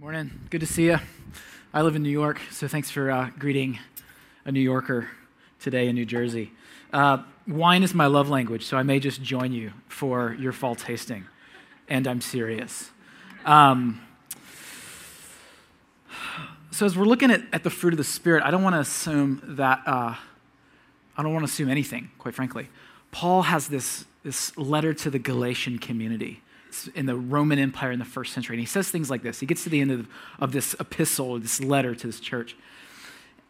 [0.00, 0.30] Morning.
[0.48, 1.00] Good to see you.
[1.74, 3.80] I live in New York, so thanks for uh, greeting
[4.44, 5.08] a New Yorker
[5.58, 6.52] today in New Jersey.
[6.92, 10.76] Uh, wine is my love language, so I may just join you for your fall
[10.76, 11.26] tasting,
[11.88, 12.92] and I'm serious.
[13.44, 14.00] Um,
[16.70, 18.80] so as we're looking at, at the fruit of the Spirit, I don't want to
[18.80, 20.14] assume that, uh,
[21.16, 22.68] I don't want to assume anything, quite frankly.
[23.10, 26.40] Paul has this, this letter to the Galatian community
[26.94, 28.56] in the Roman Empire in the first century.
[28.56, 29.40] And he says things like this.
[29.40, 30.08] He gets to the end of,
[30.38, 32.56] of this epistle, this letter to this church.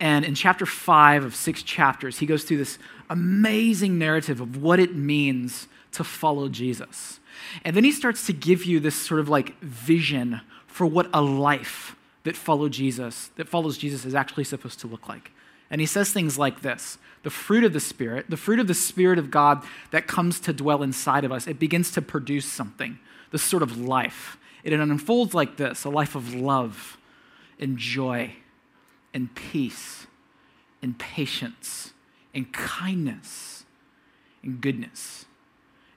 [0.01, 2.79] And in chapter five of six chapters, he goes through this
[3.11, 7.19] amazing narrative of what it means to follow Jesus.
[7.65, 11.21] And then he starts to give you this sort of like vision for what a
[11.21, 15.33] life that follow Jesus, that follows Jesus is actually supposed to look like.
[15.71, 18.75] And he says things like this the fruit of the Spirit, the fruit of the
[18.75, 22.99] Spirit of God that comes to dwell inside of us, it begins to produce something
[23.31, 24.39] this sort of life.
[24.65, 26.99] It unfolds like this a life of love
[27.59, 28.35] and joy
[29.15, 30.07] and peace
[30.83, 31.93] and patience
[32.35, 33.65] and kindness
[34.43, 35.27] and goodness.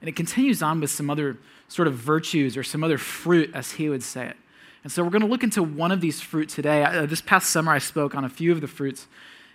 [0.00, 3.72] And it continues on with some other sort of virtues or some other fruit, as
[3.72, 4.36] he would say it.
[4.82, 6.82] And so we're going to look into one of these fruit today.
[6.82, 9.06] Uh, this past summer, I spoke on a few of the fruits.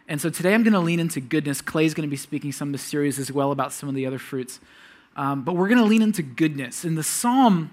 [0.08, 1.60] And so today I'm going to lean into goodness.
[1.60, 4.06] Clay's going to be speaking some of the series as well about some of the
[4.06, 4.62] other fruits.
[5.18, 6.86] Um, but we're going to lean into goodness.
[6.86, 7.72] In the psalm,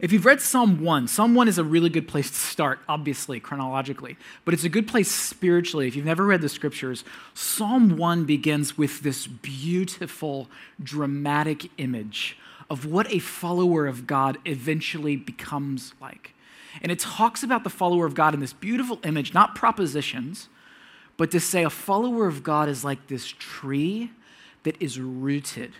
[0.00, 3.38] if you've read Psalm 1, Psalm 1 is a really good place to start, obviously,
[3.38, 5.86] chronologically, but it's a good place spiritually.
[5.86, 10.48] If you've never read the scriptures, Psalm 1 begins with this beautiful,
[10.82, 12.36] dramatic image
[12.68, 16.34] of what a follower of God eventually becomes like.
[16.82, 20.48] And it talks about the follower of God in this beautiful image, not propositions,
[21.16, 24.10] but to say a follower of God is like this tree
[24.64, 25.72] that is rooted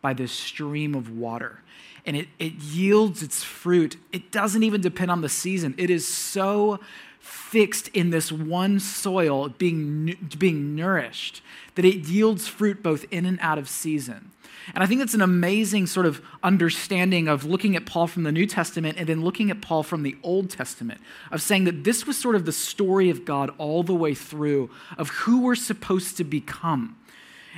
[0.00, 1.60] by this stream of water.
[2.06, 3.96] And it, it yields its fruit.
[4.12, 5.74] It doesn't even depend on the season.
[5.76, 6.80] It is so
[7.18, 11.42] fixed in this one soil, being, being nourished,
[11.74, 14.30] that it yields fruit both in and out of season.
[14.74, 18.32] And I think that's an amazing sort of understanding of looking at Paul from the
[18.32, 22.06] New Testament and then looking at Paul from the Old Testament, of saying that this
[22.06, 24.68] was sort of the story of God all the way through,
[24.98, 26.97] of who we're supposed to become.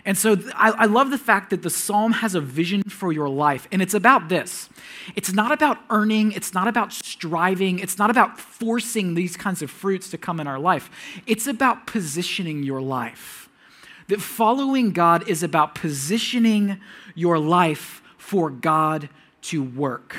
[0.05, 3.28] And so I, I, love the fact that the psalm has a vision for your
[3.28, 3.69] life.
[3.71, 4.69] And it's about this
[5.15, 9.71] it's not about earning, it's not about striving, it's not about forcing these kinds of
[9.71, 10.91] fruits to come in our life.
[11.27, 13.49] It's about positioning your life.
[14.09, 16.81] That following God is about positioning
[17.15, 19.09] your life for God
[19.43, 20.17] to work.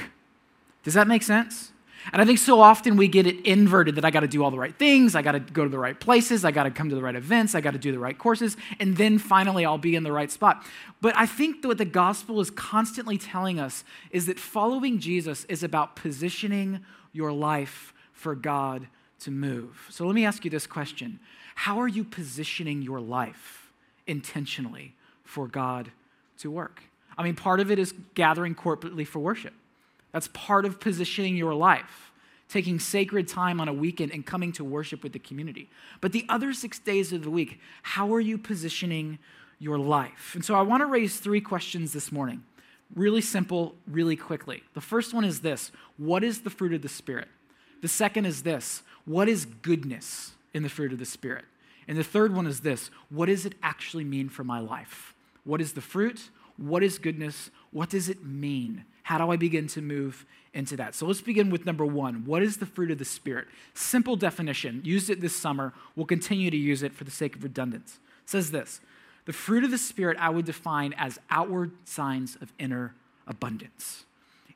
[0.83, 1.70] Does that make sense?
[2.11, 4.51] And I think so often we get it inverted that I got to do all
[4.51, 6.89] the right things, I got to go to the right places, I got to come
[6.89, 9.77] to the right events, I got to do the right courses, and then finally I'll
[9.77, 10.63] be in the right spot.
[10.99, 15.45] But I think that what the gospel is constantly telling us is that following Jesus
[15.45, 16.81] is about positioning
[17.13, 18.87] your life for God
[19.19, 19.87] to move.
[19.89, 21.19] So let me ask you this question
[21.55, 23.71] How are you positioning your life
[24.07, 25.91] intentionally for God
[26.39, 26.83] to work?
[27.17, 29.53] I mean, part of it is gathering corporately for worship.
[30.11, 32.11] That's part of positioning your life,
[32.49, 35.69] taking sacred time on a weekend and coming to worship with the community.
[36.01, 39.19] But the other six days of the week, how are you positioning
[39.59, 40.31] your life?
[40.35, 42.43] And so I want to raise three questions this morning.
[42.95, 44.63] Really simple, really quickly.
[44.73, 47.29] The first one is this What is the fruit of the Spirit?
[47.81, 51.45] The second is this What is goodness in the fruit of the Spirit?
[51.87, 55.15] And the third one is this What does it actually mean for my life?
[55.43, 56.29] What is the fruit?
[56.57, 57.49] What is goodness?
[57.71, 58.85] What does it mean?
[59.03, 60.95] How do I begin to move into that?
[60.95, 62.25] So let's begin with number one.
[62.25, 63.47] What is the fruit of the Spirit?
[63.73, 64.81] Simple definition.
[64.83, 65.73] Used it this summer.
[65.95, 67.99] We'll continue to use it for the sake of redundance.
[68.23, 68.81] It says this
[69.25, 72.93] The fruit of the Spirit I would define as outward signs of inner
[73.27, 74.05] abundance.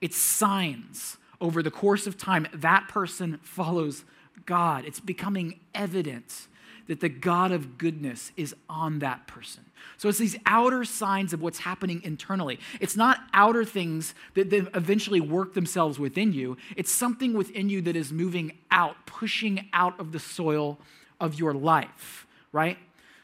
[0.02, 4.04] It's signs over the course of time that person follows
[4.46, 4.86] God.
[4.86, 6.48] It's becoming evident
[6.88, 9.66] that the God of goodness is on that person.
[9.98, 12.60] So it's these outer signs of what's happening internally.
[12.80, 16.58] It's not outer things that then eventually work themselves within you.
[16.76, 20.80] It's something within you that is moving out, pushing out of the soil
[21.20, 22.78] of your life, right?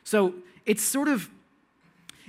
[0.04, 0.36] So
[0.66, 1.30] it's sort of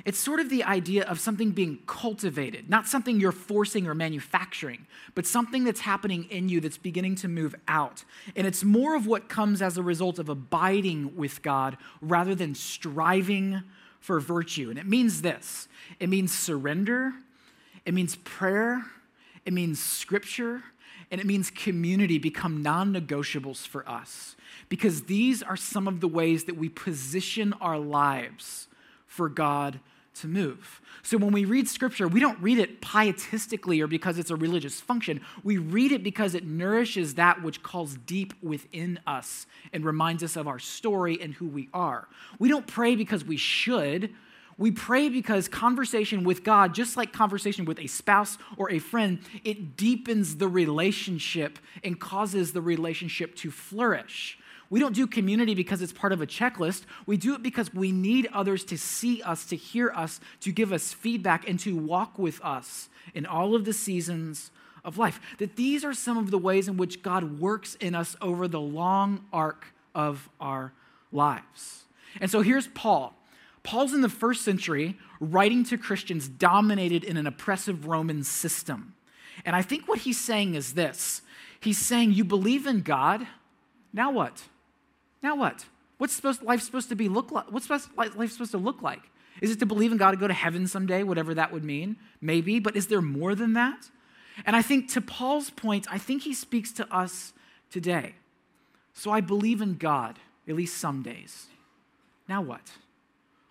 [0.05, 4.87] it's sort of the idea of something being cultivated, not something you're forcing or manufacturing,
[5.15, 8.05] but something that's happening in you that's beginning to move out.
[8.35, 12.55] And it's more of what comes as a result of abiding with God rather than
[12.55, 13.63] striving
[14.01, 14.71] for virtue.
[14.71, 15.69] And it means this
[16.01, 17.13] it means surrender,
[17.87, 18.85] it means prayer,
[19.45, 20.63] it means scripture,
[21.11, 24.35] and it means community become non negotiables for us.
[24.69, 28.67] Because these are some of the ways that we position our lives
[29.07, 29.79] for God
[30.15, 30.81] to move.
[31.03, 34.81] So when we read scripture, we don't read it pietistically or because it's a religious
[34.81, 35.21] function.
[35.43, 40.37] We read it because it nourishes that which calls deep within us and reminds us
[40.37, 42.09] of our story and who we are.
[42.39, 44.15] We don't pray because we should.
[44.59, 49.19] We pray because conversation with God, just like conversation with a spouse or a friend,
[49.45, 54.39] it deepens the relationship and causes the relationship to flourish.
[54.73, 56.85] We don't do community because it's part of a checklist.
[57.05, 60.73] We do it because we need others to see us, to hear us, to give
[60.73, 64.51] us feedback, and to walk with us in all of the seasons
[64.83, 65.21] of life.
[65.37, 68.63] That these are some of the ways in which God works in us over the
[68.63, 70.73] long arc of our
[71.13, 71.83] lives.
[72.19, 73.15] And so here's Paul.
[73.65, 78.95] Paul's in the first century writing to Christians dominated in an oppressive Roman system.
[79.45, 81.21] And I think what he's saying is this
[81.61, 83.27] He's saying, You believe in God,
[83.93, 84.45] now what?
[85.23, 85.65] Now what?
[85.99, 87.51] What's supposed, life supposed to be look like?
[87.51, 89.03] What's life supposed to look like?
[89.41, 91.97] Is it to believe in God to go to heaven someday, whatever that would mean?
[92.21, 93.91] Maybe, but is there more than that?
[94.45, 97.33] And I think to Paul's point, I think he speaks to us
[97.71, 98.15] today.
[98.95, 101.47] So I believe in God, at least some days.
[102.29, 102.73] Now what?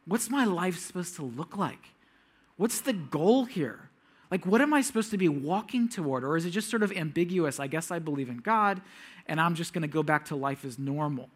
[0.06, 1.92] What's my life supposed to look like?
[2.58, 3.90] What's the goal here?
[4.30, 6.24] Like, what am I supposed to be walking toward?
[6.24, 7.60] Or is it just sort of ambiguous?
[7.60, 8.82] I guess I believe in God,
[9.28, 11.30] and I'm just going to go back to life as normal.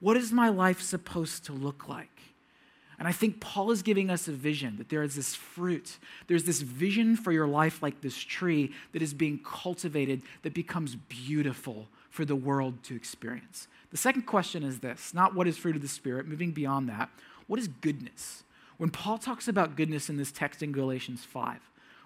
[0.00, 2.10] What is my life supposed to look like?
[2.98, 5.98] And I think Paul is giving us a vision that there is this fruit.
[6.28, 10.96] There's this vision for your life like this tree that is being cultivated that becomes
[10.96, 13.68] beautiful for the world to experience.
[13.90, 17.10] The second question is this not what is fruit of the Spirit, moving beyond that,
[17.46, 18.44] what is goodness?
[18.78, 21.58] When Paul talks about goodness in this text in Galatians 5,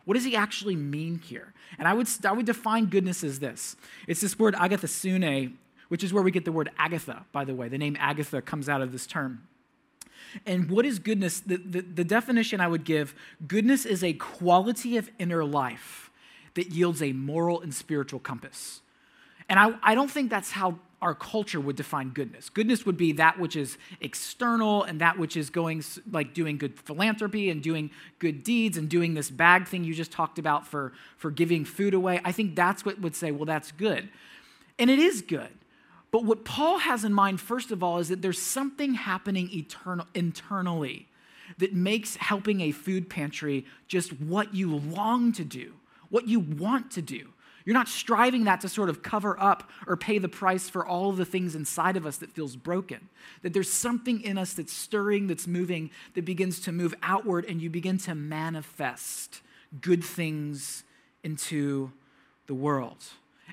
[0.04, 1.52] what does he actually mean here?
[1.78, 3.76] And I would, I would define goodness as this
[4.08, 5.52] it's this word agathosune
[5.90, 7.68] which is where we get the word Agatha, by the way.
[7.68, 9.42] The name Agatha comes out of this term.
[10.46, 11.40] And what is goodness?
[11.40, 13.12] The, the, the, definition I would give
[13.48, 16.08] goodness is a quality of inner life
[16.54, 18.82] that yields a moral and spiritual compass.
[19.48, 22.48] And I, I don't think that's how our culture would define goodness.
[22.48, 25.82] Goodness would be that which is external and that which is going,
[26.12, 27.90] like doing good philanthropy and doing
[28.20, 31.94] good deeds and doing this bag thing you just talked about for, for giving food
[31.94, 32.20] away.
[32.24, 34.08] I think that's what would say, well, that's good.
[34.78, 35.50] And it is good.
[36.10, 40.06] But what Paul has in mind, first of all, is that there's something happening eternal,
[40.14, 41.06] internally
[41.58, 45.74] that makes helping a food pantry just what you long to do,
[46.08, 47.28] what you want to do.
[47.64, 51.10] You're not striving that to sort of cover up or pay the price for all
[51.10, 53.08] of the things inside of us that feels broken.
[53.42, 57.60] That there's something in us that's stirring, that's moving, that begins to move outward, and
[57.60, 59.42] you begin to manifest
[59.80, 60.84] good things
[61.22, 61.92] into
[62.46, 63.04] the world.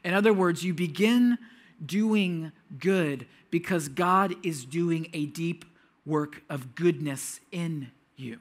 [0.03, 1.37] In other words, you begin
[1.85, 5.65] doing good because God is doing a deep
[6.05, 8.39] work of goodness in you.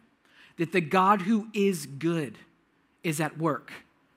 [0.56, 2.38] That the God who is good
[3.02, 3.72] is at work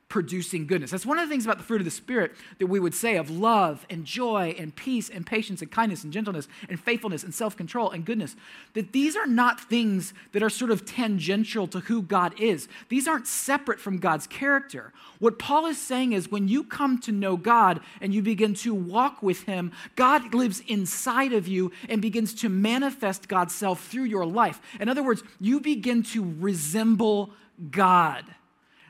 [0.10, 0.90] producing goodness.
[0.90, 3.16] That's one of the things about the fruit of the Spirit that we would say
[3.16, 7.34] of love and joy and peace and patience and kindness and gentleness and faithfulness and
[7.34, 8.36] self control and goodness.
[8.74, 13.08] That these are not things that are sort of tangential to who God is, these
[13.08, 14.92] aren't separate from God's character.
[15.20, 18.74] What Paul is saying is when you come to know God and you begin to
[18.74, 24.06] walk with Him, God lives inside of you and begins to manifest God's self through
[24.06, 24.60] your life.
[24.80, 27.30] In other words, you begin to resemble
[27.70, 28.26] God.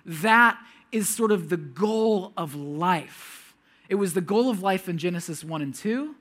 [0.06, 0.58] That
[0.92, 3.56] is sort of the goal of life.
[3.88, 6.16] It was the goal of life in Genesis 1 and 2.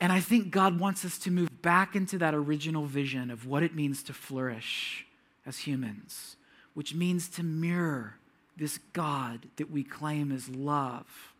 [0.00, 3.62] And I think God wants us to move back into that original vision of what
[3.62, 5.06] it means to flourish
[5.44, 6.36] as humans,
[6.72, 8.16] which means to mirror
[8.56, 11.34] this God that we claim as love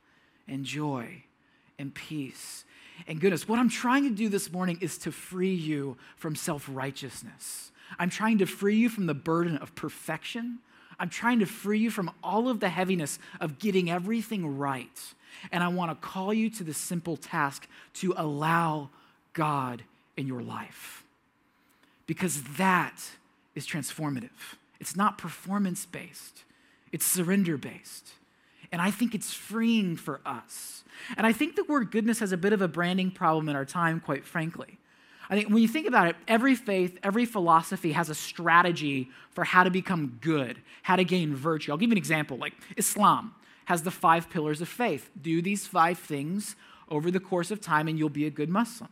[0.46, 1.24] and joy
[1.78, 2.64] and peace
[3.06, 3.48] and goodness.
[3.48, 7.72] What I'm trying to do this morning is to free you from self righteousness.
[7.98, 10.58] I'm trying to free you from the burden of perfection
[11.00, 15.00] I'm trying to free you from all of the heaviness of getting everything right.
[15.50, 18.90] And I want to call you to the simple task to allow
[19.32, 19.82] God
[20.16, 21.02] in your life.
[22.06, 23.00] Because that
[23.54, 24.28] is transformative.
[24.78, 26.44] It's not performance based,
[26.92, 28.10] it's surrender based.
[28.72, 30.84] And I think it's freeing for us.
[31.16, 33.64] And I think the word goodness has a bit of a branding problem in our
[33.64, 34.78] time, quite frankly.
[35.30, 39.44] I think when you think about it, every faith, every philosophy has a strategy for
[39.44, 41.70] how to become good, how to gain virtue.
[41.70, 42.36] I'll give you an example.
[42.36, 43.34] Like Islam
[43.66, 45.08] has the five pillars of faith.
[45.22, 46.56] Do these five things
[46.88, 48.90] over the course of time, and you'll be a good Muslim.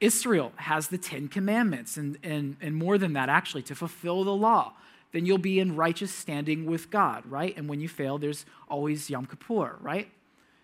[0.00, 4.34] Israel has the Ten Commandments, and, and, and more than that, actually, to fulfill the
[4.34, 4.74] law.
[5.12, 7.56] Then you'll be in righteous standing with God, right?
[7.56, 10.10] And when you fail, there's always Yom Kippur, right?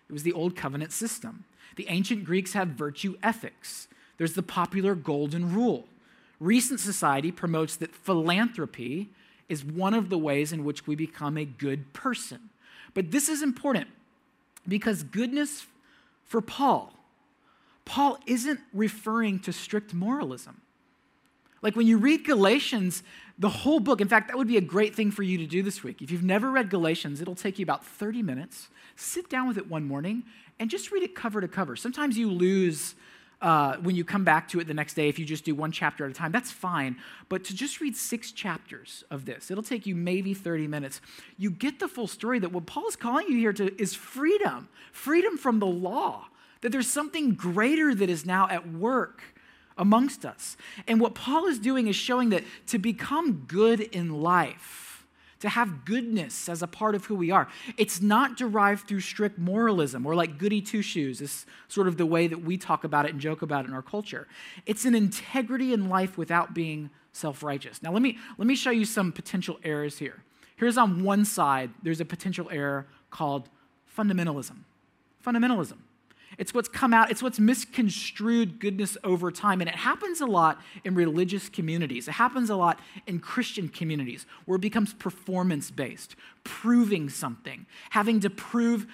[0.07, 1.45] It was the old covenant system.
[1.75, 3.87] The ancient Greeks had virtue ethics.
[4.19, 5.87] There's the popular golden rule,
[6.39, 9.09] Recent society promotes that philanthropy
[9.49, 12.49] is one of the ways in which we become a good person.
[12.93, 13.87] But this is important
[14.67, 15.65] because goodness
[16.25, 16.93] for Paul,
[17.83, 20.61] Paul isn't referring to strict moralism.
[21.61, 23.03] Like when you read Galatians,
[23.37, 25.61] the whole book, in fact, that would be a great thing for you to do
[25.61, 26.01] this week.
[26.01, 28.69] If you've never read Galatians, it'll take you about 30 minutes.
[28.95, 30.23] Sit down with it one morning
[30.57, 31.75] and just read it cover to cover.
[31.75, 32.95] Sometimes you lose
[33.41, 35.71] uh, when you come back to it the next day if you just do one
[35.71, 36.31] chapter at a time.
[36.31, 36.97] That's fine.
[37.29, 41.01] But to just read six chapters of this, it'll take you maybe 30 minutes.
[41.37, 44.67] You get the full story that what Paul is calling you here to is freedom
[44.91, 46.27] freedom from the law,
[46.61, 49.23] that there's something greater that is now at work
[49.77, 50.57] amongst us.
[50.87, 54.88] And what Paul is doing is showing that to become good in life,
[55.39, 59.37] to have goodness as a part of who we are, it's not derived through strict
[59.37, 63.05] moralism or like goody two shoes, is sort of the way that we talk about
[63.05, 64.27] it and joke about it in our culture.
[64.65, 67.81] It's an integrity in life without being self righteous.
[67.81, 70.23] Now, let me, let me show you some potential errors here.
[70.55, 73.49] Here's on one side, there's a potential error called
[73.95, 74.57] fundamentalism.
[75.25, 75.77] Fundamentalism.
[76.39, 79.59] It's what's come out, it's what's misconstrued goodness over time.
[79.59, 82.07] And it happens a lot in religious communities.
[82.07, 86.15] It happens a lot in Christian communities where it becomes performance based,
[86.45, 88.87] proving something, having to prove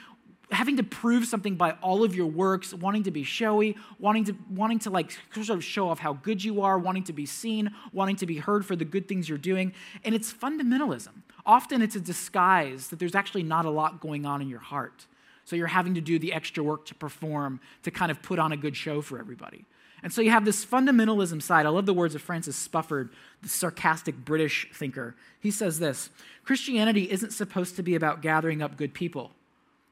[0.52, 4.36] having to prove something by all of your works, wanting to be showy, wanting to
[4.50, 7.72] wanting to like sort of show off how good you are, wanting to be seen,
[7.94, 9.74] wanting to be heard for the good things you're doing,
[10.04, 11.22] and it's fundamentalism.
[11.46, 15.06] Often it's a disguise that there's actually not a lot going on in your heart.
[15.46, 18.52] So you're having to do the extra work to perform, to kind of put on
[18.52, 19.66] a good show for everybody.
[20.04, 21.66] And so you have this fundamentalism side.
[21.66, 23.10] I love the words of Francis Spufford,
[23.42, 25.16] the sarcastic British thinker.
[25.40, 26.10] He says this
[26.44, 29.32] Christianity isn't supposed to be about gathering up good people,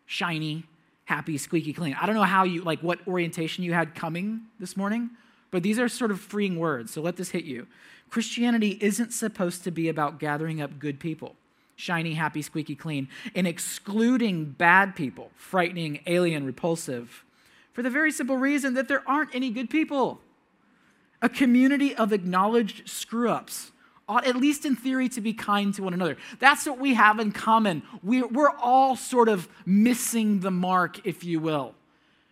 [0.06, 0.66] shiny,
[1.06, 1.96] happy, squeaky clean.
[2.00, 5.12] I don't know how you, like, what orientation you had coming this morning,
[5.52, 6.92] but these are sort of freeing words.
[6.92, 7.68] So let this hit you.
[8.10, 11.36] Christianity isn't supposed to be about gathering up good people
[11.76, 17.24] shiny, happy, squeaky clean, and excluding bad people, frightening, alien, repulsive,
[17.72, 20.22] for the very simple reason that there aren't any good people.
[21.22, 23.72] A community of acknowledged screw ups
[24.08, 26.18] ought, at least in theory, to be kind to one another.
[26.40, 27.84] That's what we have in common.
[28.04, 31.76] We're, we're all sort of missing the mark, if you will.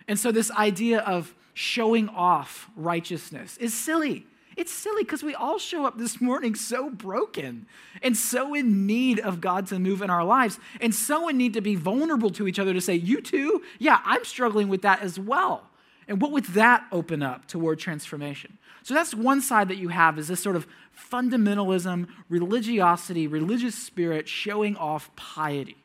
[0.07, 4.25] And so, this idea of showing off righteousness is silly.
[4.57, 7.67] It's silly because we all show up this morning so broken
[8.01, 11.53] and so in need of God to move in our lives and so in need
[11.53, 13.61] to be vulnerable to each other to say, You too?
[13.79, 15.69] Yeah, I'm struggling with that as well.
[16.07, 18.57] And what would that open up toward transformation?
[18.83, 20.67] So that's one side that you have is this sort of
[21.11, 25.77] fundamentalism, religiosity, religious spirit showing off piety.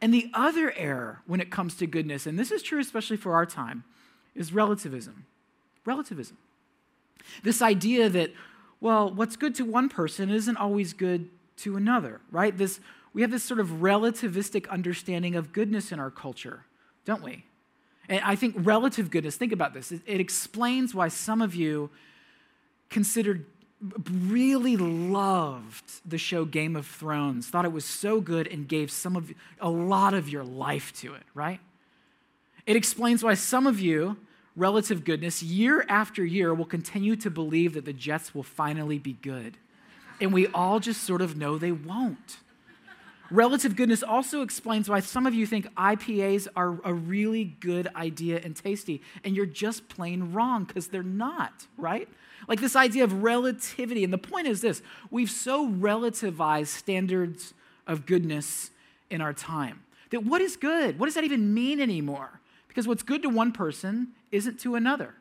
[0.00, 3.34] And the other error when it comes to goodness, and this is true especially for
[3.34, 3.84] our time,
[4.34, 5.24] is relativism.
[5.84, 6.36] Relativism.
[7.42, 8.32] This idea that,
[8.80, 11.28] well, what's good to one person isn't always good
[11.58, 12.56] to another, right?
[12.56, 12.80] This,
[13.12, 16.64] we have this sort of relativistic understanding of goodness in our culture,
[17.04, 17.44] don't we?
[18.08, 21.90] And I think relative goodness, think about this, it, it explains why some of you
[22.90, 23.46] considered
[24.10, 29.16] really loved the show Game of Thrones, thought it was so good and gave some
[29.16, 31.60] of a lot of your life to it, right?
[32.64, 34.16] It explains why some of you
[34.56, 39.14] relative goodness, year after year, will continue to believe that the Jets will finally be
[39.14, 39.56] good.
[40.20, 42.38] And we all just sort of know they won't.
[43.30, 48.40] Relative goodness also explains why some of you think IPAs are a really good idea
[48.42, 52.08] and tasty, and you're just plain wrong because they're not, right?
[52.46, 54.04] Like this idea of relativity.
[54.04, 57.52] And the point is this we've so relativized standards
[57.86, 58.70] of goodness
[59.10, 60.98] in our time that what is good?
[60.98, 62.40] What does that even mean anymore?
[62.68, 65.14] Because what's good to one person isn't to another.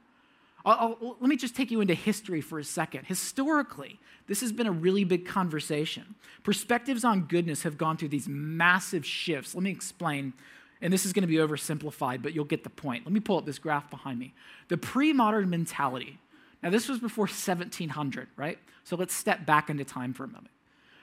[0.65, 3.05] I'll, I'll, let me just take you into history for a second.
[3.05, 6.15] Historically, this has been a really big conversation.
[6.43, 9.53] Perspectives on goodness have gone through these massive shifts.
[9.53, 10.33] Let me explain,
[10.81, 13.05] and this is going to be oversimplified, but you'll get the point.
[13.05, 14.33] Let me pull up this graph behind me.
[14.69, 16.17] The pre modern mentality.
[16.63, 18.57] Now, this was before 1700, right?
[18.83, 20.49] So let's step back into time for a moment.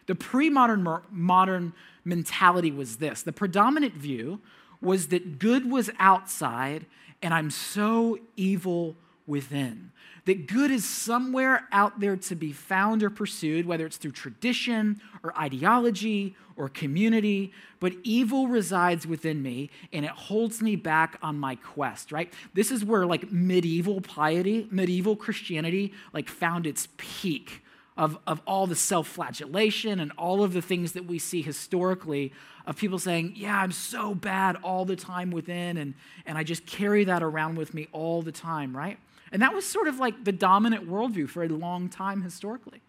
[0.07, 1.73] The pre modern modern
[2.05, 4.41] mentality was this the predominant view
[4.81, 6.87] was that good was outside
[7.23, 9.93] and I'm so evil within.
[10.25, 15.01] That good is somewhere out there to be found or pursued, whether it's through tradition
[15.25, 21.39] or ideology or community, but evil resides within me and it holds me back on
[21.39, 22.33] my quest, right?
[22.55, 27.62] This is where like medieval piety, medieval Christianity like found its peak
[27.97, 32.33] of, of all the self flagellation and all of the things that we see historically
[32.67, 35.95] of people saying, Yeah, I'm so bad all the time within, and,
[36.27, 38.99] and I just carry that around with me all the time, right?
[39.31, 42.83] And that was sort of like the dominant worldview for a long time historically.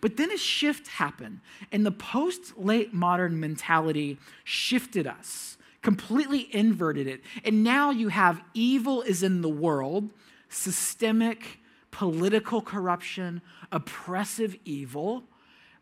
[0.00, 7.06] But then a shift happened, and the post late modern mentality shifted us, completely inverted
[7.06, 7.20] it.
[7.44, 10.10] And now you have evil is in the world,
[10.48, 11.57] systemic
[11.90, 13.40] political corruption,
[13.72, 15.24] oppressive evil,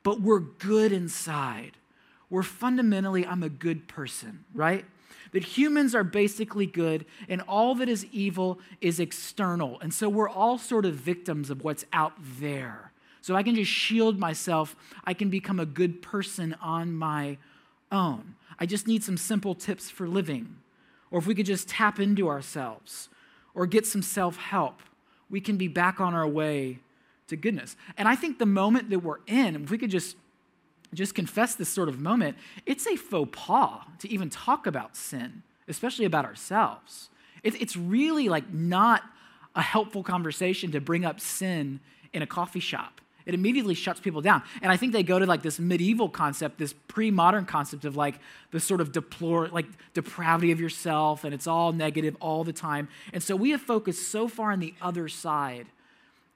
[0.03, 1.73] but we're good inside.
[2.31, 4.85] We're fundamentally, I'm a good person, right?
[5.33, 9.79] That humans are basically good and all that is evil is external.
[9.81, 12.93] And so we're all sort of victims of what's out there.
[13.21, 14.77] So I can just shield myself.
[15.05, 17.39] I can become a good person on my
[17.91, 18.37] own.
[18.59, 20.59] I just need some simple tips for living.
[21.11, 23.09] Or if we could just tap into ourselves
[23.55, 24.81] or get some self help,
[25.31, 26.79] we can be back on our way
[27.29, 27.77] to goodness.
[27.97, 30.17] And I think the moment that we're in, if we could just
[30.95, 35.43] just confess this sort of moment, it's a faux pas to even talk about sin,
[35.69, 37.11] especially about ourselves.
[37.43, 39.03] it's really like not
[39.55, 41.81] a helpful conversation to bring up sin
[42.13, 44.43] in a coffee shop it immediately shuts people down.
[44.63, 48.21] And I think they go to like this medieval concept, this pre-modern concept of like
[48.53, 52.89] the sort of deplore, like depravity of yourself, and it's all negative all the time.
[53.13, 55.67] And so we have focused so far on the other side.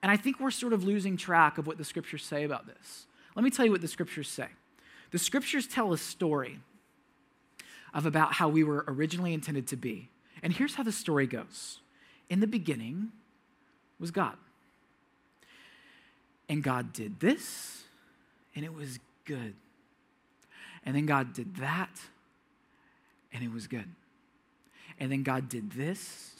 [0.03, 3.07] And I think we're sort of losing track of what the scriptures say about this.
[3.35, 4.47] Let me tell you what the scriptures say.
[5.11, 6.59] The scriptures tell a story
[7.93, 10.09] of about how we were originally intended to be.
[10.43, 11.79] And here's how the story goes.
[12.29, 13.11] In the beginning
[13.99, 14.35] was God.
[16.51, 17.85] And God did this,
[18.57, 19.53] and it was good.
[20.85, 22.01] And then God did that,
[23.31, 23.87] and it was good.
[24.99, 26.33] And then God did this,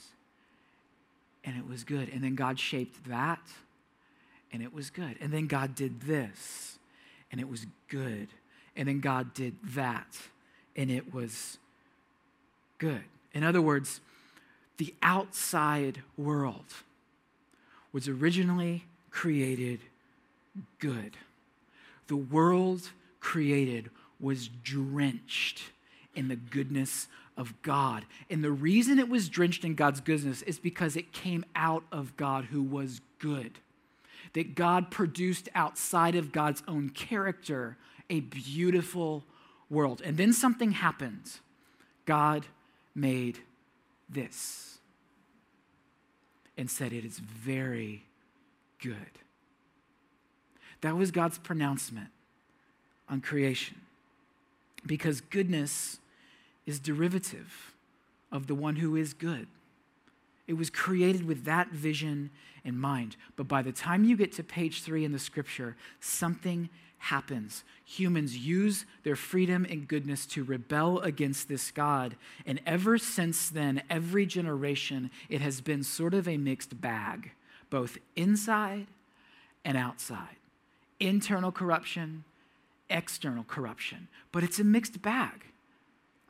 [1.46, 2.10] and it was good.
[2.10, 3.40] And then God shaped that,
[4.52, 5.16] and it was good.
[5.18, 6.78] And then God did this,
[7.30, 8.28] and it was good.
[8.76, 10.18] And then God did that,
[10.76, 11.56] and it was
[12.76, 13.04] good.
[13.32, 14.02] In other words,
[14.76, 16.66] the outside world
[17.94, 19.80] was originally created
[20.78, 21.16] good.
[22.08, 22.90] The world
[23.20, 23.90] created
[24.20, 25.62] was drenched
[26.14, 28.04] in the goodness of God.
[28.28, 32.16] And the reason it was drenched in God's goodness is because it came out of
[32.16, 33.58] God who was good.
[34.34, 37.76] That God produced outside of God's own character
[38.08, 39.24] a beautiful
[39.70, 40.02] world.
[40.04, 41.30] And then something happened.
[42.04, 42.46] God
[42.94, 43.38] made
[44.08, 44.78] this
[46.56, 48.04] and said, It is very
[48.80, 49.21] good.
[50.82, 52.08] That was God's pronouncement
[53.08, 53.80] on creation.
[54.84, 55.98] Because goodness
[56.66, 57.74] is derivative
[58.30, 59.46] of the one who is good.
[60.46, 62.30] It was created with that vision
[62.64, 63.16] in mind.
[63.36, 66.68] But by the time you get to page three in the scripture, something
[66.98, 67.64] happens.
[67.84, 72.16] Humans use their freedom and goodness to rebel against this God.
[72.44, 77.32] And ever since then, every generation, it has been sort of a mixed bag,
[77.70, 78.86] both inside
[79.64, 80.36] and outside
[81.00, 82.24] internal corruption,
[82.90, 84.08] external corruption.
[84.30, 85.46] But it's a mixed bag.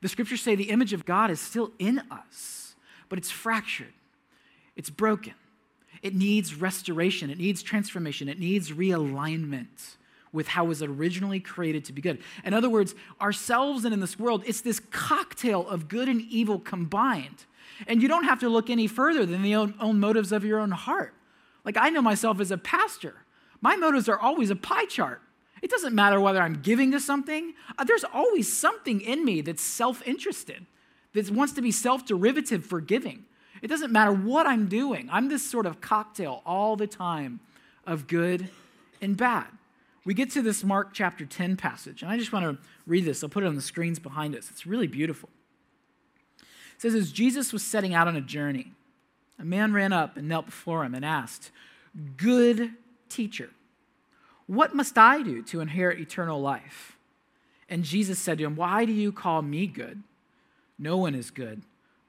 [0.01, 2.75] The scriptures say the image of God is still in us,
[3.09, 3.93] but it's fractured,
[4.77, 5.35] it's broken.
[6.03, 9.97] It needs restoration, it needs transformation, it needs realignment
[10.33, 12.19] with how it was originally created to be good.
[12.45, 16.59] In other words, ourselves and in this world, it's this cocktail of good and evil
[16.59, 17.45] combined.
[17.87, 20.59] And you don't have to look any further than the own, own motives of your
[20.59, 21.15] own heart.
[21.65, 23.15] Like I know myself as a pastor.
[23.63, 25.23] My motives are always a pie chart.
[25.63, 29.63] It doesn't matter whether I'm giving to something, uh, there's always something in me that's
[29.63, 30.67] self interested,
[31.15, 33.25] that wants to be self derivative for giving.
[33.63, 35.09] It doesn't matter what I'm doing.
[35.11, 37.39] I'm this sort of cocktail all the time
[37.87, 38.51] of good
[39.01, 39.47] and bad.
[40.05, 43.23] We get to this Mark chapter 10 passage, and I just want to read this.
[43.23, 44.51] I'll put it on the screens behind us.
[44.51, 45.29] It's really beautiful.
[46.41, 48.73] It says, As Jesus was setting out on a journey,
[49.39, 51.53] a man ran up and knelt before him and asked,
[52.17, 52.73] Good
[53.13, 53.51] Teacher,
[54.47, 56.97] what must I do to inherit eternal life?
[57.69, 60.03] And Jesus said to him, Why do you call me good?
[60.79, 61.63] No one is good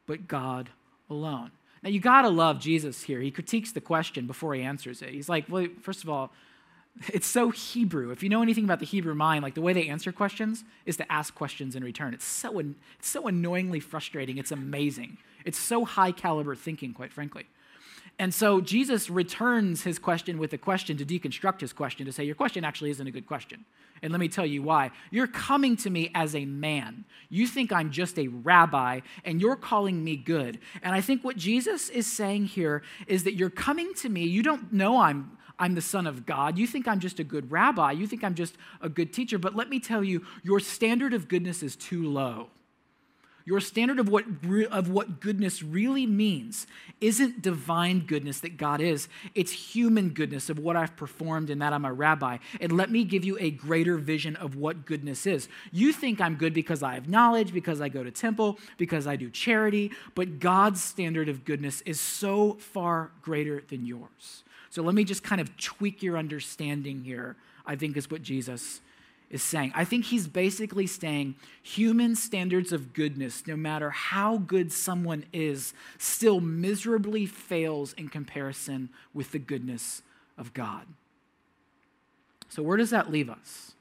[0.05, 0.69] but God
[1.09, 1.51] alone.
[1.81, 3.19] Now, you got to love Jesus here.
[3.19, 5.09] He critiques the question before he answers it.
[5.09, 6.31] He's like, Well, first of all,
[7.13, 8.11] it's so Hebrew.
[8.11, 10.97] If you know anything about the Hebrew mind, like the way they answer questions is
[10.97, 12.13] to ask questions in return.
[12.13, 14.37] It's so, it's so annoyingly frustrating.
[14.37, 15.17] It's amazing.
[15.45, 17.45] It's so high caliber thinking, quite frankly.
[18.19, 22.23] And so Jesus returns his question with a question to deconstruct his question to say,
[22.23, 23.65] Your question actually isn't a good question.
[24.03, 24.91] And let me tell you why.
[25.11, 27.05] You're coming to me as a man.
[27.29, 30.59] You think I'm just a rabbi, and you're calling me good.
[30.83, 34.25] And I think what Jesus is saying here is that you're coming to me.
[34.25, 36.57] You don't know I'm, I'm the son of God.
[36.57, 37.93] You think I'm just a good rabbi.
[37.93, 39.39] You think I'm just a good teacher.
[39.39, 42.49] But let me tell you, your standard of goodness is too low.
[43.45, 44.25] Your standard of what,
[44.71, 46.65] of what goodness really means
[47.01, 49.09] isn't divine goodness that God is.
[49.35, 52.37] It's human goodness of what I've performed and that I'm a rabbi.
[52.61, 55.49] And let me give you a greater vision of what goodness is.
[55.73, 59.17] You think I'm good because I have knowledge, because I go to temple, because I
[59.17, 64.43] do charity, but God's standard of goodness is so far greater than yours.
[64.69, 68.79] So let me just kind of tweak your understanding here, I think is what Jesus
[69.33, 69.71] is saying.
[69.75, 75.73] I think he's basically saying human standards of goodness, no matter how good someone is,
[75.97, 80.03] still miserably fails in comparison with the goodness
[80.37, 80.85] of God.
[82.47, 83.71] So, where does that leave us?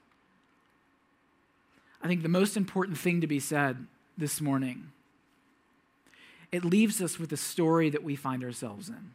[2.03, 3.87] I think the most important thing to be said
[4.17, 4.91] this morning
[6.51, 9.13] it leaves us with a story that we find ourselves in.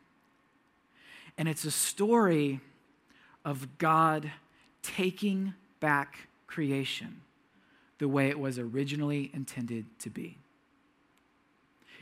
[1.37, 2.61] And it's a story
[3.45, 4.31] of God
[4.81, 7.21] taking back creation
[7.99, 10.37] the way it was originally intended to be.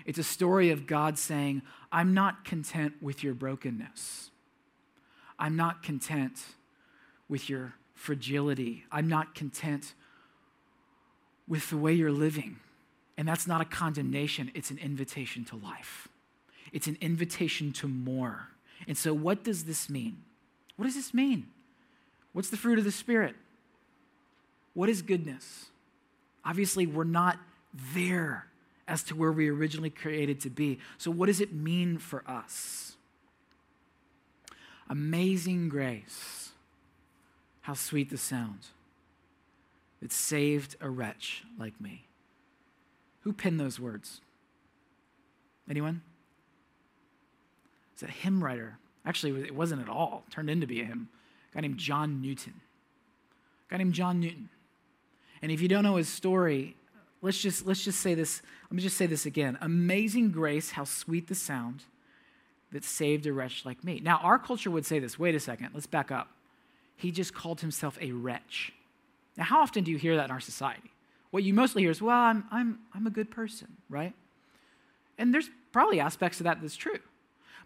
[0.05, 1.61] It's a story of God saying,
[1.91, 4.29] I'm not content with your brokenness.
[5.39, 6.39] I'm not content
[7.27, 8.83] with your fragility.
[8.91, 9.93] I'm not content
[11.47, 12.57] with the way you're living.
[13.17, 16.09] And that's not a condemnation, it's an invitation to life.
[16.73, 18.49] It's an invitation to more.
[18.87, 20.23] And so, what does this mean?
[20.75, 21.47] What does this mean?
[22.33, 23.35] What's the fruit of the Spirit?
[24.75, 25.65] What is goodness?
[26.43, 27.39] Obviously, we're not
[27.93, 28.45] there
[28.87, 30.77] as to where we originally created to be.
[30.99, 32.97] So, what does it mean for us?
[34.87, 36.51] Amazing grace.
[37.61, 38.67] How sweet the sound.
[40.01, 42.05] It saved a wretch like me.
[43.21, 44.21] Who penned those words?
[45.67, 46.03] Anyone?
[47.93, 48.77] It's a hymn writer.
[49.05, 50.23] Actually, it wasn't at all.
[50.27, 51.09] It turned into be a hymn.
[51.51, 52.53] A guy named John Newton.
[53.67, 54.49] A guy named John Newton.
[55.45, 56.75] And if you don't know his story,
[57.21, 58.41] let's just, let's just say this.
[58.63, 59.59] Let me just say this again.
[59.61, 61.83] Amazing grace, how sweet the sound
[62.71, 64.01] that saved a wretch like me.
[64.03, 65.19] Now, our culture would say this.
[65.19, 66.29] Wait a second, let's back up.
[66.95, 68.73] He just called himself a wretch.
[69.37, 70.89] Now, how often do you hear that in our society?
[71.29, 74.13] What you mostly hear is, well, I'm, I'm, I'm a good person, right?
[75.19, 76.97] And there's probably aspects of that that's true.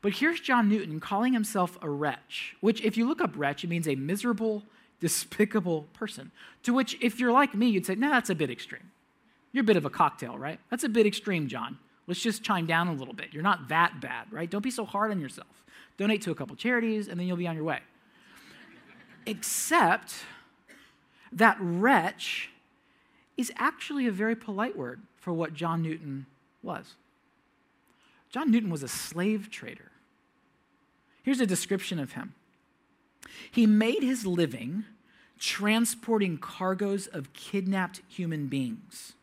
[0.02, 3.70] But here's John Newton calling himself a wretch, which, if you look up wretch, it
[3.70, 4.63] means a miserable,
[5.00, 6.32] despicable person.
[6.64, 8.92] To which, if you're like me, you'd say, nah, that's a bit extreme.
[9.52, 10.60] You're a bit of a cocktail, right?
[10.70, 11.78] That's a bit extreme, John.
[12.08, 13.28] Let's just chime down a little bit.
[13.32, 14.50] You're not that bad, right?
[14.50, 15.64] Don't be so hard on yourself.
[15.98, 17.80] Donate to a couple charities, and then you'll be on your way.
[19.26, 20.16] Except
[21.32, 22.50] that wretch
[23.38, 26.26] is actually a very polite word for what John Newton
[26.64, 26.96] was.
[28.30, 29.92] John Newton was a slave trader.
[31.24, 32.34] Here's a description of him
[33.51, 34.86] he made his living
[35.39, 39.13] transporting cargoes of kidnapped human beings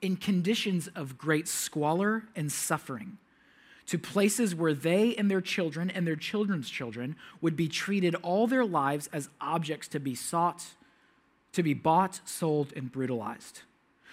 [0.00, 3.18] in conditions of great squalor and suffering
[3.86, 8.46] to places where they and their children and their children's children would be treated all
[8.46, 10.64] their lives as objects to be sought,
[11.52, 13.62] to be bought, sold, and brutalized.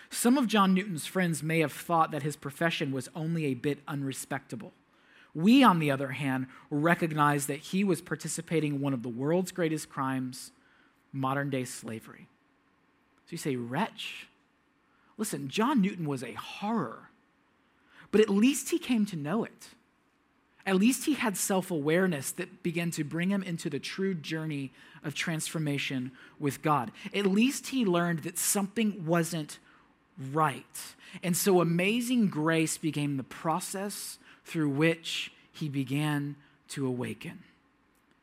[0.10, 3.80] Some of John Newton's friends may have thought that his profession was only a bit
[3.88, 4.74] unrespectable.
[5.36, 9.52] We, on the other hand, recognize that he was participating in one of the world's
[9.52, 10.52] greatest crimes,
[11.12, 12.28] modern day slavery.
[13.26, 14.28] So you say, wretch?
[15.18, 17.10] Listen, John Newton was a horror,
[18.12, 19.70] but at least he came to know it.
[20.66, 24.72] At least he had self awareness that began to bring him into the true journey
[25.04, 26.92] of transformation with God.
[27.14, 29.60] At least he learned that something wasn't
[30.32, 30.96] right.
[31.22, 36.36] And so amazing grace became the process through which he began
[36.70, 37.40] to awaken.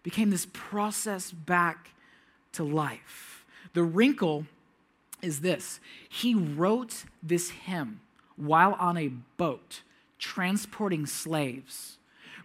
[0.02, 1.90] Became this process back
[2.52, 3.44] to life.
[3.74, 4.46] The wrinkle
[5.22, 8.00] is this he wrote this hymn
[8.37, 9.83] while on a boat
[10.18, 11.96] transporting slaves.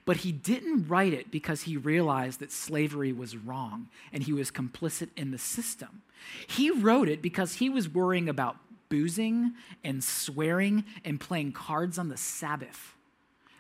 [0.06, 4.52] But he didn't write it because he realized that slavery was wrong and he was
[4.52, 6.04] complicit in the system.
[6.48, 8.58] He wrote it because he was worrying about
[8.88, 12.95] boozing and swearing and playing cards on the Sabbath.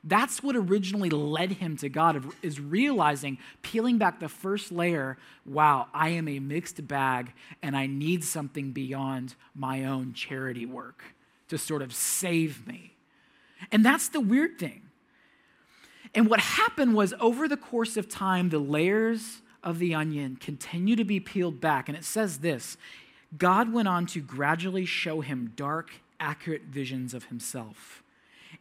[0.07, 5.87] That's what originally led him to God, is realizing, peeling back the first layer wow,
[5.93, 11.03] I am a mixed bag and I need something beyond my own charity work
[11.49, 12.93] to sort of save me.
[13.71, 14.83] And that's the weird thing.
[16.13, 20.95] And what happened was over the course of time, the layers of the onion continue
[20.95, 21.89] to be peeled back.
[21.89, 22.77] And it says this
[23.37, 28.03] God went on to gradually show him dark, accurate visions of himself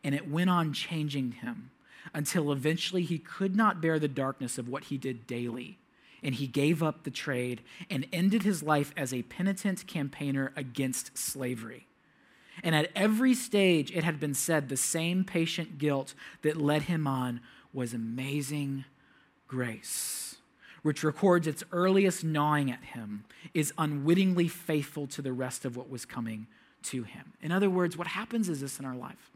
[0.05, 1.71] and it went on changing him
[2.13, 5.79] until eventually he could not bear the darkness of what he did daily.
[6.25, 11.17] and he gave up the trade and ended his life as a penitent campaigner against
[11.17, 11.87] slavery.
[12.63, 17.07] And at every stage, it had been said the same patient guilt that led him
[17.07, 17.41] on
[17.75, 18.87] was amazing
[19.49, 20.37] grace,
[20.83, 25.91] which records its earliest gnawing at him, is unwittingly faithful to the rest of what
[25.91, 26.47] was coming
[26.85, 27.35] to him.
[27.43, 29.31] In other words, what happens is this in our life.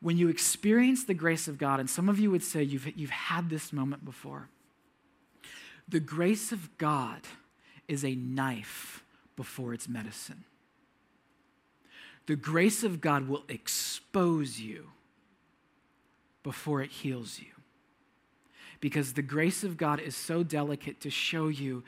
[0.00, 3.10] When you experience the grace of God, and some of you would say you've, you've
[3.10, 4.48] had this moment before,
[5.88, 7.22] the grace of God
[7.88, 9.02] is a knife
[9.36, 10.44] before it's medicine.
[12.26, 14.88] The grace of God will expose you
[16.42, 17.52] before it heals you.
[18.80, 21.82] Because the grace of God is so delicate to show you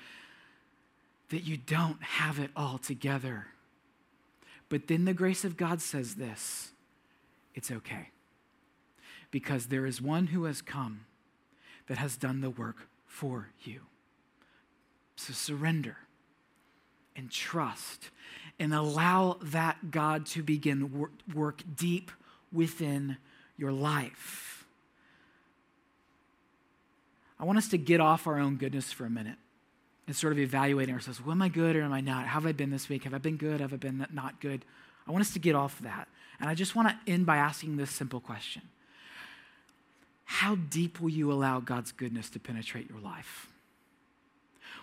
[1.29, 3.46] that you don't have it all together.
[4.68, 6.73] But then the grace of God says this
[7.55, 8.09] it's okay.
[9.31, 11.07] Because there is one who has come
[11.87, 13.81] that has done the work for you.
[15.17, 15.97] So surrender
[17.17, 18.11] and trust
[18.59, 22.11] and allow that God to begin work, work deep
[22.53, 23.17] within
[23.57, 24.65] your life.
[27.39, 29.39] I want us to get off our own goodness for a minute
[30.07, 31.21] and sort of evaluating ourselves.
[31.21, 32.27] Well, am I good or am I not?
[32.27, 33.05] How have I been this week?
[33.05, 33.61] Have I been good?
[33.61, 34.65] Have I been not good?
[35.07, 36.09] I want us to get off that.
[36.40, 38.62] And I just want to end by asking this simple question
[40.24, 43.48] How deep will you allow God's goodness to penetrate your life?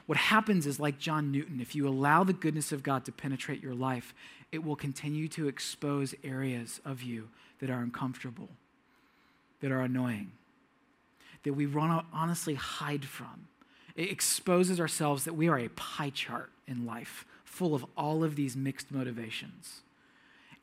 [0.06, 3.62] What happens is, like John Newton, if you allow the goodness of God to penetrate
[3.62, 4.14] your life,
[4.52, 7.28] it will continue to expose areas of you
[7.60, 8.48] that are uncomfortable,
[9.60, 10.32] that are annoying,
[11.44, 13.48] that we want to honestly hide from.
[13.96, 18.36] It exposes ourselves that we are a pie chart in life full of all of
[18.36, 19.82] these mixed motivations.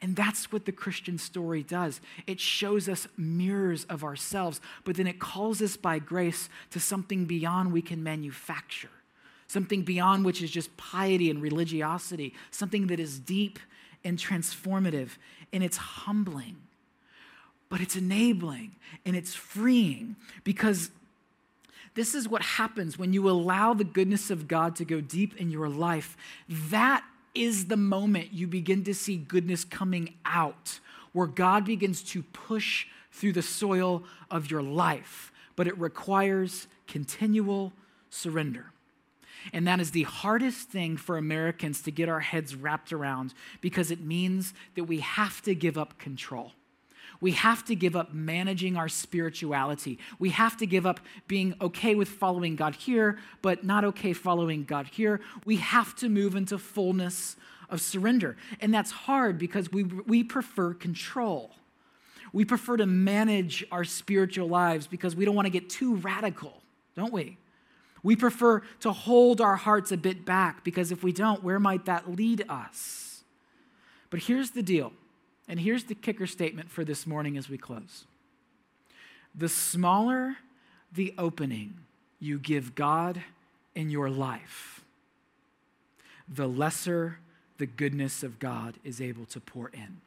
[0.04, 2.02] And that's what the Christian story does.
[2.26, 7.24] It shows us mirrors of ourselves, but then it calls us by grace to something
[7.24, 8.90] beyond we can manufacture,
[9.46, 13.58] something beyond which is just piety and religiosity, something that is deep
[14.04, 15.12] and transformative,
[15.54, 16.58] and it's humbling,
[17.70, 18.72] but it's enabling
[19.06, 20.90] and it's freeing because
[21.94, 25.50] this is what happens when you allow the goodness of God to go deep in
[25.50, 26.14] your life.
[26.46, 27.02] That
[27.34, 30.80] is the moment you begin to see goodness coming out,
[31.12, 35.32] where God begins to push through the soil of your life.
[35.56, 37.72] But it requires continual
[38.10, 38.66] surrender.
[39.52, 43.90] And that is the hardest thing for Americans to get our heads wrapped around because
[43.90, 46.52] it means that we have to give up control.
[47.24, 49.98] We have to give up managing our spirituality.
[50.18, 54.64] We have to give up being okay with following God here, but not okay following
[54.64, 55.22] God here.
[55.46, 57.36] We have to move into fullness
[57.70, 58.36] of surrender.
[58.60, 61.52] And that's hard because we, we prefer control.
[62.34, 66.60] We prefer to manage our spiritual lives because we don't want to get too radical,
[66.94, 67.38] don't we?
[68.02, 71.86] We prefer to hold our hearts a bit back because if we don't, where might
[71.86, 73.24] that lead us?
[74.10, 74.92] But here's the deal
[75.48, 78.04] and here's the kicker statement for this morning as we close
[79.34, 80.36] the smaller
[80.92, 81.74] the opening
[82.20, 83.22] you give God
[83.74, 84.82] in your life,
[86.28, 87.18] the lesser
[87.58, 90.00] the goodness of God is able to pour in.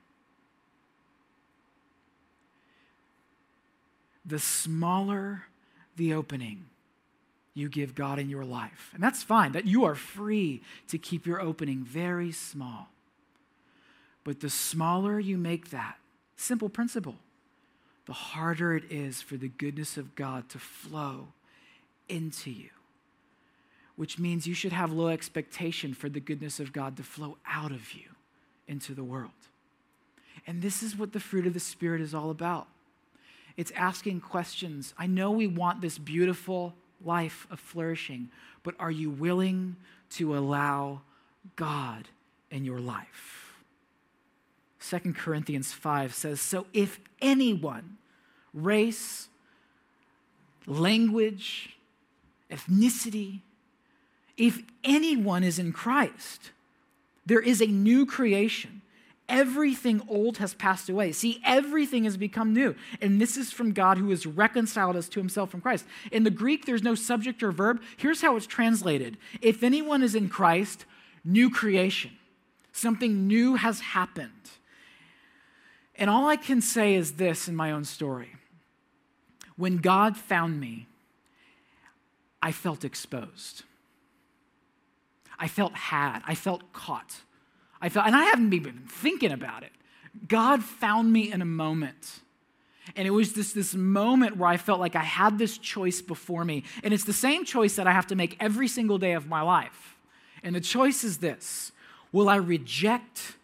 [4.26, 5.44] The smaller
[5.96, 6.66] the opening
[7.54, 8.92] you give God in your life.
[8.94, 12.90] And that's fine, that you are free to keep your opening very small.
[14.28, 15.96] But the smaller you make that,
[16.36, 17.16] simple principle,
[18.08, 21.30] the harder it is for the goodness of God to flow
[22.10, 22.72] into you.
[23.96, 27.72] Which means you should have low expectation for the goodness of God to flow out
[27.72, 28.04] of you
[28.68, 29.32] into the world.
[30.46, 32.68] And this is what the fruit of the Spirit is all about.
[33.56, 34.94] It's asking questions.
[34.98, 38.28] I know we want this beautiful life of flourishing,
[38.62, 39.78] but are you willing
[40.16, 41.00] to allow
[41.56, 42.10] God
[42.52, 43.47] in your life?
[44.80, 47.98] 2 Corinthians 5 says, So if anyone,
[48.54, 49.30] race,
[50.66, 51.78] language,
[52.52, 53.42] ethnicity,
[54.38, 56.52] if anyone is in Christ,
[57.26, 58.82] there is a new creation.
[59.28, 61.12] Everything old has passed away.
[61.12, 62.76] See, everything has become new.
[63.02, 65.86] And this is from God who has reconciled us to himself from Christ.
[66.14, 67.82] In the Greek, there's no subject or verb.
[67.98, 70.86] Here's how it's translated If anyone is in Christ,
[71.26, 72.12] new creation.
[72.72, 74.32] Something new has happened.
[75.98, 78.36] And all I can say is this in my own story
[79.56, 80.88] when God found me,
[82.42, 83.64] I felt exposed.
[85.40, 86.22] I felt had.
[86.26, 87.22] I felt caught.
[87.82, 89.72] I felt, and I haven't even been thinking about it.
[90.28, 92.20] God found me in a moment.
[92.96, 96.46] And it was just this moment where I felt like I had this choice before
[96.46, 96.64] me.
[96.84, 99.42] And it's the same choice that I have to make every single day of my
[99.42, 99.98] life.
[100.44, 101.72] And the choice is this
[102.12, 103.36] Will I reject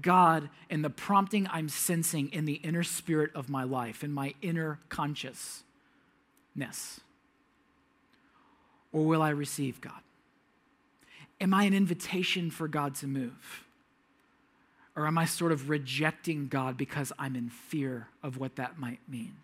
[0.00, 4.34] God and the prompting I'm sensing in the inner spirit of my life, in my
[4.40, 5.64] inner consciousness?
[8.92, 10.00] Or will I receive God?
[11.40, 13.64] Am I an invitation for God to move?
[14.94, 19.00] Or am I sort of rejecting God because I'm in fear of what that might
[19.08, 19.36] mean?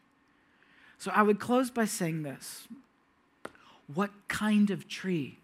[0.98, 2.68] So I would close by saying this
[3.92, 5.38] What kind of tree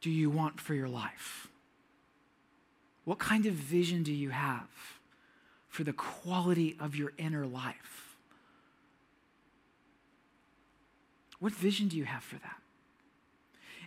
[0.00, 1.49] do you want for your life?
[3.10, 4.68] What kind of vision do you have
[5.66, 8.14] for the quality of your inner life?
[11.40, 12.58] What vision do you have for that?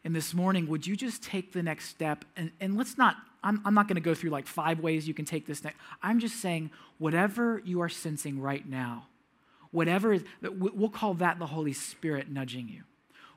[0.03, 2.25] And this morning, would you just take the next step?
[2.35, 5.13] And, and let's not, I'm, I'm not going to go through like five ways you
[5.13, 5.77] can take this next.
[6.01, 9.07] I'm just saying, whatever you are sensing right now,
[9.71, 12.81] whatever, we'll call that the Holy Spirit nudging you.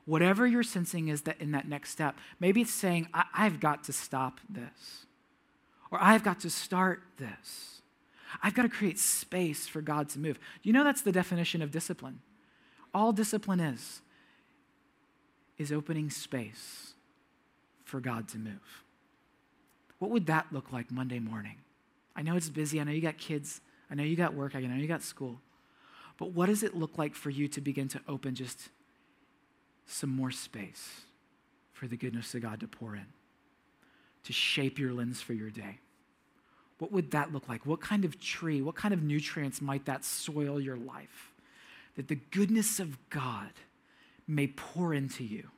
[0.03, 3.93] Whatever you're sensing is that in that next step, maybe it's saying, I've got to
[3.93, 5.05] stop this,
[5.91, 7.81] or I've got to start this.
[8.43, 10.39] I've got to create space for God to move.
[10.63, 12.19] You know that's the definition of discipline.
[12.93, 14.01] All discipline is
[15.57, 16.93] is opening space
[17.83, 18.83] for God to move.
[19.99, 21.55] What would that look like Monday morning?
[22.15, 22.79] I know it's busy.
[22.79, 23.61] I know you got kids.
[23.89, 24.55] I know you got work.
[24.55, 25.39] I know you got school.
[26.17, 28.69] But what does it look like for you to begin to open just
[29.85, 31.01] some more space
[31.71, 33.05] for the goodness of God to pour in,
[34.27, 35.79] to shape your lens for your day?
[36.79, 37.65] What would that look like?
[37.65, 41.31] What kind of tree, what kind of nutrients might that soil your life?
[41.95, 43.51] That the goodness of God
[44.27, 45.49] may pour into you.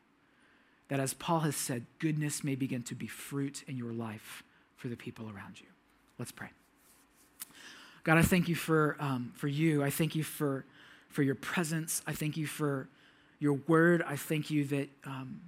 [0.87, 4.43] That as Paul has said, goodness may begin to be fruit in your life
[4.75, 5.67] for the people around you.
[6.19, 6.49] Let's pray.
[8.03, 9.83] God, I thank you for, um, for you.
[9.83, 10.63] I thank you for,
[11.09, 12.01] for your presence.
[12.07, 12.87] I thank you for
[13.39, 14.03] your word.
[14.07, 15.41] I thank you that, um,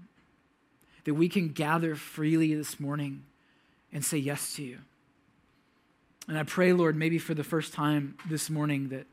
[1.06, 3.24] that we can gather freely this morning
[3.92, 4.80] and say yes to you.
[6.28, 9.08] And I pray, Lord, maybe for the first time this morning that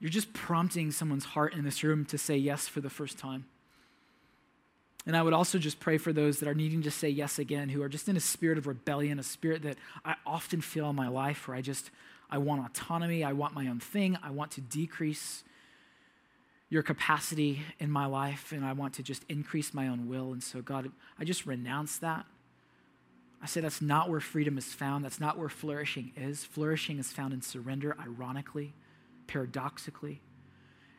[0.00, 3.44] you're just prompting someone's heart in this room to say yes for the first time.
[5.06, 7.68] And I would also just pray for those that are needing to say yes again,
[7.68, 10.96] who are just in a spirit of rebellion, a spirit that I often feel in
[10.96, 11.90] my life where I just,
[12.30, 15.42] I want autonomy, I want my own thing, I want to decrease
[16.70, 20.32] your capacity in my life, and I want to just increase my own will.
[20.32, 22.24] And so, God, I just renounce that.
[23.42, 25.04] I say that's not where freedom is found.
[25.04, 26.44] That's not where flourishing is.
[26.44, 28.72] Flourishing is found in surrender, ironically
[29.30, 30.20] paradoxically.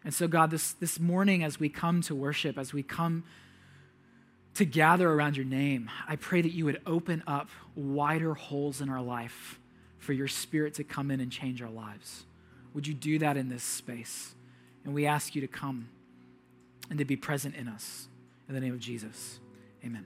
[0.03, 3.23] And so, God, this, this morning, as we come to worship, as we come
[4.55, 8.89] to gather around your name, I pray that you would open up wider holes in
[8.89, 9.59] our life
[9.97, 12.23] for your spirit to come in and change our lives.
[12.73, 14.33] Would you do that in this space?
[14.83, 15.89] And we ask you to come
[16.89, 18.07] and to be present in us.
[18.47, 19.39] In the name of Jesus,
[19.85, 20.05] amen.